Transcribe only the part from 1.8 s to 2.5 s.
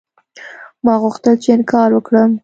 وکړم.